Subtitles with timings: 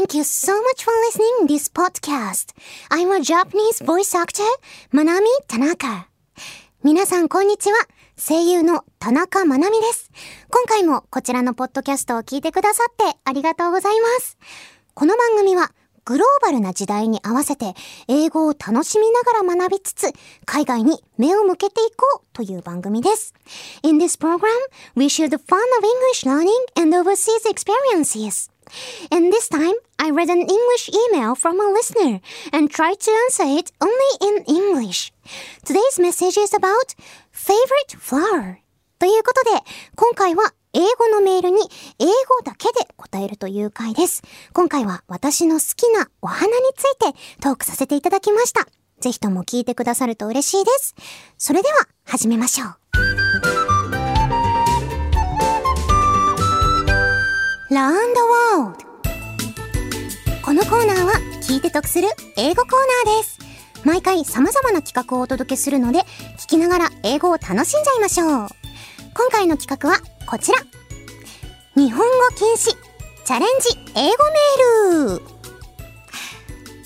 [0.00, 2.54] Thank you so much for listening this podcast.
[2.90, 4.48] I'm a Japanese voice actor,
[4.94, 6.06] Manami Tanaka.
[6.82, 7.76] 皆さんこんにちは。
[8.16, 10.10] 声優の田中まなみです。
[10.48, 14.38] 今回もこちらのポッドキャストを聞いてくださってありがとうございます。
[14.94, 15.70] この番組は
[16.06, 17.74] グローバルな時代に合わせて
[18.08, 20.14] 英語を楽しみながら学びつつ
[20.46, 23.34] 海外に目を向けていこうという番組です。
[23.82, 24.48] In this program,
[24.96, 26.48] we share the fun of English learning
[26.80, 28.50] and overseas experiences.
[29.10, 32.20] And this time, I read an English email from a listener
[32.52, 35.12] and tried to answer it only in English.
[35.64, 36.94] Today's message is about
[37.32, 38.58] favorite flower.
[38.98, 39.62] ということで、
[39.96, 41.58] 今回は英語のメールに
[41.98, 42.12] 英語
[42.44, 44.22] だけで答えるという回です。
[44.52, 48.66] 今回は私の好きなお花についてトークさせていただきました。
[49.00, 50.94] ぜひとも聞いてくださると嬉しいです。
[51.38, 52.76] それでは始めましょう。
[57.70, 58.09] ラウン
[61.50, 62.70] 聞いて得する英語コー
[63.04, 63.38] ナーです。
[63.84, 65.98] 毎回様々な企画をお届けするので、
[66.38, 68.48] 聞きながら英語を楽しんじゃいましょう。
[69.14, 69.96] 今回の企画は
[70.28, 70.58] こちら。
[71.74, 72.76] 日本語禁止、
[73.24, 74.16] チャレンジ英語
[74.60, 75.22] メール。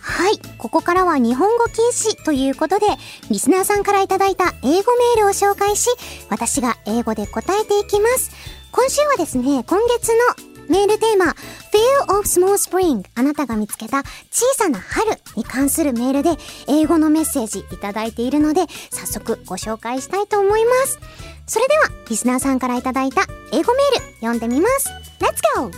[0.00, 0.40] はい。
[0.58, 2.86] ここからは日本語禁止ということで、
[3.30, 5.88] リスナーさんからいただいた英語メールを紹介し、
[6.30, 8.32] 私が英語で答えていきます。
[8.72, 10.08] 今週はですね、今月
[10.42, 16.30] のメールテーマ、Feel of Small Spring あなたが見つけた小さな春に関するメールで
[16.68, 20.98] 英語のメッセージいただいているので早速ご紹介したいと思います。
[21.46, 24.90] それではリスナーさんからいただいた英語メール読んでみます。
[25.20, 25.70] Let's go!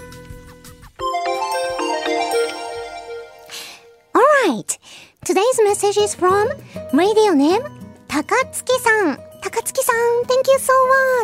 [4.13, 4.81] Alright!
[5.25, 6.49] Today's message is from
[6.93, 7.63] radio name
[8.09, 9.19] 高月さん。
[9.43, 10.73] 高月さん、Thank you so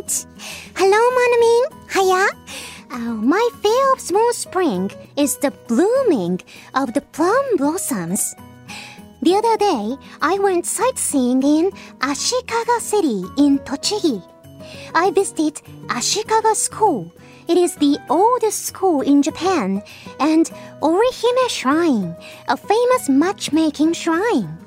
[0.00, 0.28] much!
[0.74, 1.76] Hello, Manamin!
[1.88, 2.26] はや
[2.90, 6.40] Uh, my fear of small spring is the blooming
[6.74, 8.34] of the plum blossoms.
[9.22, 14.22] The other day, I went sightseeing in Ashikaga City in Tochigi.
[14.94, 15.54] I visited
[15.88, 17.12] Ashikaga School.
[17.48, 19.82] It is the oldest school in Japan,
[20.20, 20.50] and
[20.80, 22.16] Orihime Shrine,
[22.48, 24.58] a famous matchmaking shrine.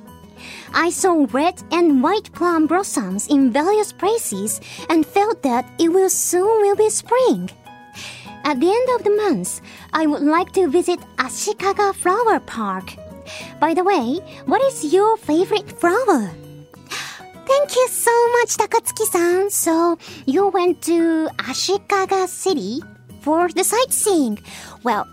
[0.73, 6.09] I saw red and white plum blossoms in various places and felt that it will
[6.09, 7.49] soon will be spring.
[8.43, 9.61] At the end of the month,
[9.93, 12.95] I would like to visit Ashikaga Flower Park.
[13.59, 16.31] By the way, what is your favorite flower?
[17.45, 19.49] Thank you so much, Takatsuki-san.
[19.49, 22.81] So, you went to Ashikaga City
[23.21, 24.39] for the sightseeing.
[24.83, 25.07] Well,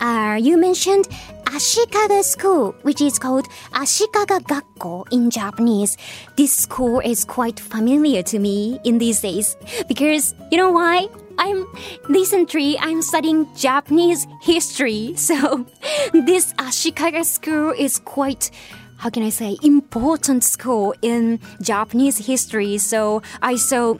[0.00, 1.08] uh, you mentioned
[1.44, 5.96] Ashikaga School, which is called Ashikaga Gakko in Japanese.
[6.36, 9.56] This school is quite familiar to me in these days
[9.88, 11.08] because you know why?
[11.38, 11.66] I'm
[12.08, 15.66] recently I'm studying Japanese history, so
[16.12, 18.50] this Ashikaga school is quite
[18.98, 22.78] how can I say important school in Japanese history.
[22.78, 23.94] So I saw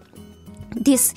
[0.74, 1.14] this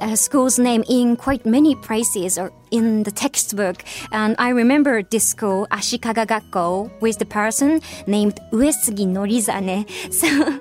[0.00, 3.84] uh, school's name in quite many places or in the textbook.
[4.12, 9.88] And I remember this school, Ashikaga Gakko, with the person named Uesugi Norizane.
[10.12, 10.60] So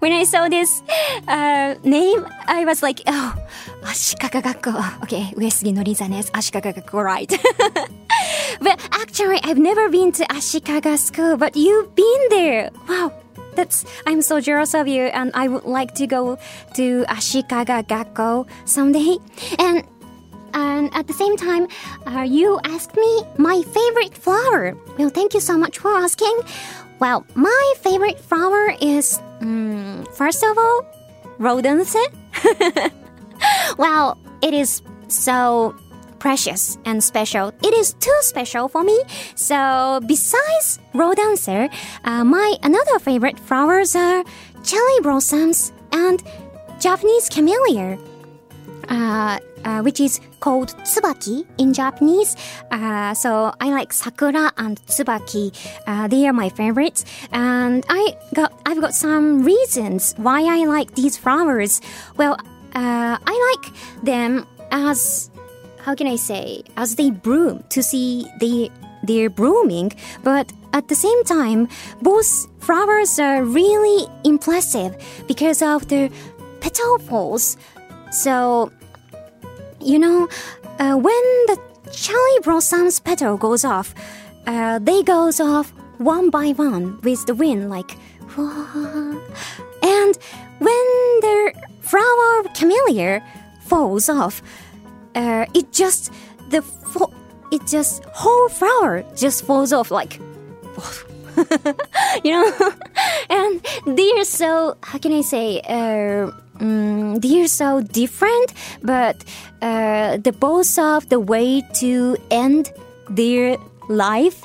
[0.00, 0.82] when I saw this
[1.28, 3.34] uh, name, I was like, oh,
[3.82, 5.02] Ashikaga Gakko.
[5.04, 7.30] Okay, Uesugi Norizane Ashikaga Gakko, right.
[8.60, 12.70] but actually, I've never been to Ashikaga school, but you've been there.
[12.88, 13.12] Wow.
[13.54, 16.38] That's I'm so jealous of you and I would like to go
[16.74, 19.18] to Ashikaga Gakko someday.
[19.58, 19.84] And
[20.54, 21.68] and at the same time,
[22.06, 24.76] uh, you asked me my favorite flower.
[24.98, 26.40] Well, thank you so much for asking.
[27.00, 30.86] Well, my favorite flower is, um, first of all,
[31.38, 31.96] rhodonse.
[33.78, 35.74] well, it is so
[36.18, 37.54] precious and special.
[37.64, 39.02] It is too special for me.
[39.34, 41.72] So besides rhodonse,
[42.04, 44.22] uh, my another favorite flowers are
[44.62, 46.22] cherry blossoms and
[46.78, 47.98] Japanese camellia
[48.88, 52.36] uh, uh, which is called tsubaki in Japanese.
[52.70, 55.52] Uh, so I like sakura and tsubaki.
[55.86, 60.94] Uh, they are my favorites, and I got I've got some reasons why I like
[60.94, 61.80] these flowers.
[62.16, 62.34] Well,
[62.74, 63.72] uh, I like
[64.04, 65.30] them as
[65.84, 68.70] how can I say as they bloom to see the
[69.02, 69.92] they're blooming,
[70.22, 71.68] but at the same time,
[72.02, 74.94] both flowers are really impressive
[75.26, 76.10] because of their
[76.60, 77.56] petal falls.
[78.12, 78.70] So
[79.80, 80.28] you know,
[80.78, 81.58] uh, when the
[81.92, 83.94] cherry blossom's petal goes off,
[84.46, 87.96] uh, they goes off one by one with the wind, like,
[89.82, 90.18] and
[90.58, 90.86] when
[91.20, 93.22] the flower camellia
[93.66, 94.42] falls off,
[95.14, 96.12] uh, it just
[96.50, 96.64] the
[97.50, 100.20] it just whole flower just falls off like
[102.24, 102.52] you know?
[103.30, 106.30] And they're so how can i say uh,
[106.60, 108.52] um, they're so different
[108.82, 109.24] but
[109.62, 112.72] uh, the both of the way to end
[113.08, 113.56] their
[113.88, 114.44] life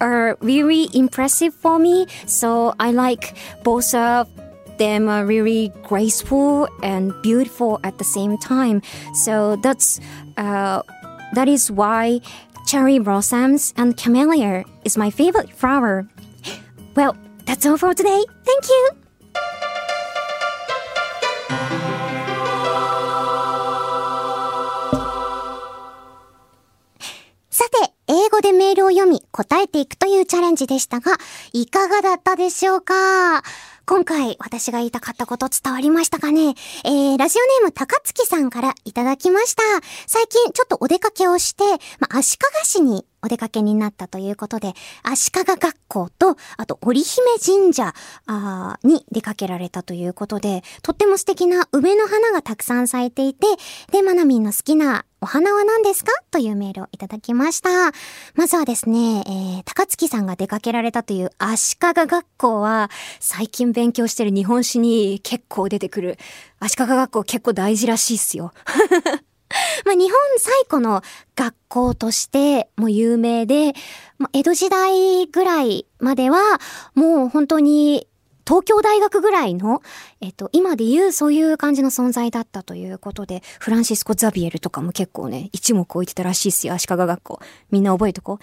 [0.00, 4.28] are really impressive for me so i like both of
[4.78, 8.82] them are really graceful and beautiful at the same time
[9.14, 10.00] so that's
[10.36, 10.82] uh,
[11.34, 12.20] that is why
[12.66, 16.06] cherry blossoms and camellia is my favorite flower.
[16.94, 18.22] Well, that's all for today.
[18.44, 19.03] Thank you!
[29.34, 31.16] 答えていくというチャレンジでしたが、
[31.52, 33.42] いかがだったでしょうか？
[33.84, 36.54] 今回私が言いたかったこと伝わりましたかね？
[36.84, 39.62] えー、ラジオネーム高月さんからいただきました。
[40.06, 41.64] 最近ちょっとお出かけをして、
[41.98, 47.94] まあ、足利市にお出かけになったということで、足利学校と、あと織姫神社
[48.82, 53.46] に出かけられたということで、とっても素敵な梅の花がたくさん咲いていて、
[53.90, 56.12] で、まなみんの好きなお花は何ですか？
[56.30, 57.92] というメールをいただきました。
[58.34, 66.18] まずはですね、えー、高月さんが出かけられたという足利学校は、最近勉強してる日本史に結構出てくる。
[66.60, 68.52] 足利学校結構大事らしいっすよ。
[69.84, 71.02] まあ、日本最古の
[71.36, 73.72] 学校としても有名で、
[74.18, 76.38] まあ、江戸時代ぐらいまでは、
[76.94, 78.08] もう本当に
[78.46, 79.82] 東京大学ぐらいの、
[80.20, 87.40] えっと、今で言うそういう感じの存在だったということで、フランシスコ・ザビエルとかも結構ね、一目置いてたらしいっすよ、足利学校。
[87.70, 88.38] みんな覚えとこう。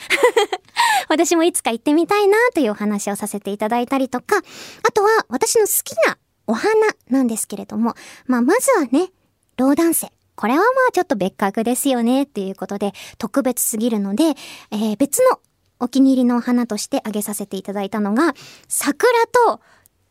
[1.10, 6.18] 私もいつか行ってみたいなというお話をさせていただいたりとか、あとは私の好きな
[6.48, 6.74] お花
[7.10, 9.12] なんですけれども、まあ、まずはね、
[9.58, 10.12] ローダンセ。
[10.36, 14.24] これはまあちょっと別格ですよねっていうことで特別すぎるので、
[14.72, 15.40] えー、別の
[15.80, 18.34] お気に入りのお花としてあげさせていただいたのが、
[18.68, 19.10] 桜
[19.48, 19.60] と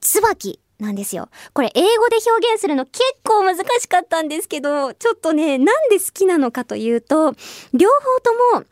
[0.01, 1.29] 椿なんですよ。
[1.53, 7.35] これ英語で表現するの結構難しかったんですけど、ちょっとね、なんで好きなのかというと、
[7.73, 8.65] 両方とも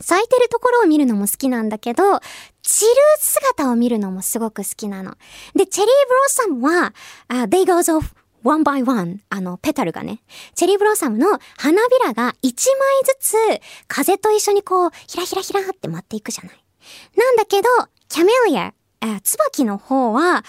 [0.00, 2.20] 咲いてるところを見るのも好きなんだけど、
[2.62, 5.16] 散る姿を見るのもすごく好きなの。
[5.54, 6.94] で、チェリーブロッサムは、
[7.28, 8.14] uh, they goes off
[8.44, 10.20] ワンバイワンあの、ペタルがね、
[10.54, 11.26] チェリーブローサムの
[11.56, 13.36] 花びらが一枚ずつ
[13.88, 16.64] 風と一緒にこう、ひらひらひらって舞っていくじゃない。
[17.16, 17.68] なんだけど、
[18.08, 20.44] キャメリア、えー、椿の方は、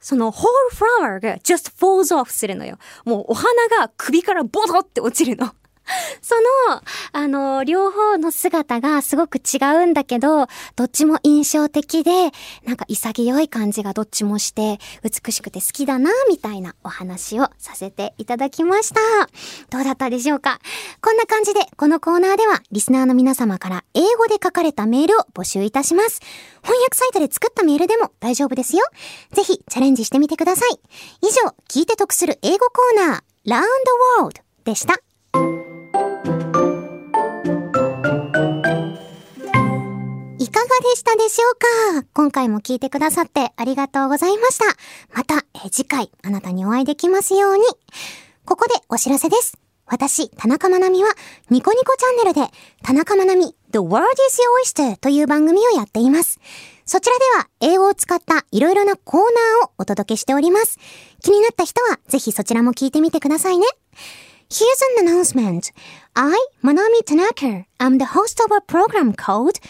[0.00, 2.78] そのホールフラワーが just falls off するのよ。
[3.04, 3.46] もうお花
[3.80, 5.52] が首からボドって落ちるの。
[6.22, 6.34] そ
[6.68, 6.82] の、
[7.12, 10.46] あの、両方の姿がすごく違うんだけど、
[10.76, 12.30] どっちも印象的で、
[12.64, 19.00] なんか潔い感じがどっちもして、美しくて好きだな、みたいなお話をさせていただきました。
[19.70, 20.60] どうだったでしょうか？
[21.02, 26.20] こんな感じで、このコーナーでは、リスナーの皆様から英語で書かれたメールを募集いたします。
[26.62, 28.84] 翻訳サイトで作ったメールでも大丈夫ですよ。
[29.32, 30.80] ぜひ、チャレンジしてみてください。
[31.22, 33.64] 以上、聞いて得する英語コーナー、ラウン
[34.18, 35.00] ドワールドでした。
[40.90, 42.08] でしたでしょうか？
[42.14, 44.64] 今回も聞いてくださってありがとうございました。
[45.14, 47.62] また、え次回あなたにお会いできますように。
[48.44, 49.56] ここでお知らせです。
[49.86, 51.10] 私、田中まなみは、
[51.48, 52.52] ニコニコチャンネルで、
[52.82, 54.42] 田中まなみ The World is
[54.82, 56.40] Your Oyster という番組をやっています。
[56.86, 60.76] そちらでは、英語を使ったいろいろなコーナーをお届けしております。
[61.22, 63.66] 気になった人は、ぜひそちらも聞いてみてくださいね。
[64.48, 64.64] Here's
[64.98, 65.72] an announcement.
[66.14, 66.32] I,
[66.64, 69.60] Manami Tanaka, am the host of a program called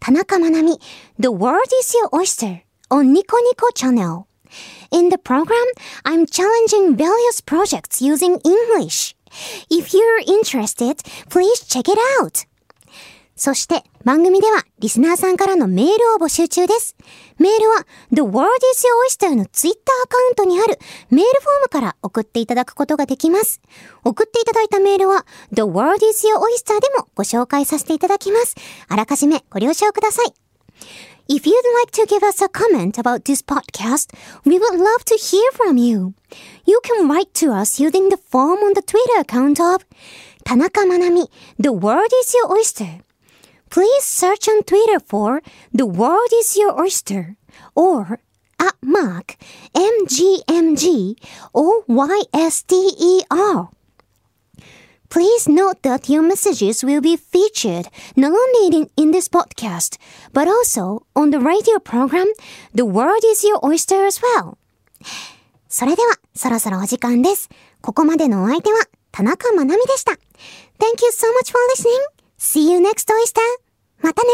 [0.00, 0.80] Tanaka Manami,
[1.18, 4.26] The World is Your Oyster on Nico Nico Channel.
[4.90, 5.66] In the program,
[6.04, 9.14] I'm challenging various projects using English.
[9.70, 12.46] If you're interested, please check it out.
[13.40, 16.94] そして番組ではリスナーさんからのメールを募集中です。
[17.38, 20.78] メールは The World is Your Oyster のツイッターアカウントにある
[21.08, 23.62] メールフォームから送っていただくことができます。
[24.04, 28.56] 送っていただいたメールは The World is Your Oyster でもご紹介させていただきます。
[28.88, 30.34] あらかじめご了承ください。
[31.30, 35.40] If you'd like to give us a comment about this podcast, we would love to hear
[35.54, 36.12] from you.
[36.66, 39.86] You can write to us using the form on the Twitter account of
[40.44, 43.09] 田中まなみ The World is Your Oyster.
[43.69, 45.41] Please search on Twitter for
[45.73, 47.35] The World is Your Oyster
[47.75, 48.19] or
[48.59, 49.37] at Mark
[49.73, 51.15] MGMG
[51.53, 53.69] or YSTER.
[55.09, 59.97] Please note that your messages will be featured not only in, in this podcast,
[60.33, 62.27] but also on the radio program
[62.73, 64.57] The World is Your Oyster as well.
[65.69, 67.49] それでは、そろそろお時間です。
[67.81, 68.79] ここまでのお相手は、
[69.11, 70.13] 田中まなみでした。
[70.13, 72.18] Thank you so much for listening.
[72.42, 73.42] See you next oyster!
[74.00, 74.28] またね